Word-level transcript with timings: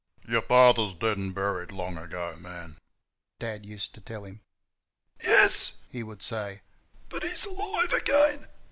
"Your 0.27 0.41
father's 0.41 0.95
dead 0.95 1.17
and 1.17 1.31
buried 1.35 1.71
long 1.71 1.95
ago, 1.99 2.35
man," 2.35 2.79
Dad 3.37 3.67
used 3.67 3.93
to 3.93 4.01
tell 4.01 4.25
him. 4.25 4.39
"Yes," 5.23 5.73
he 5.89 6.01
would 6.01 6.23
say, 6.23 6.63
"but 7.07 7.21
he's 7.21 7.45
alive 7.45 7.93
again. 7.93 8.47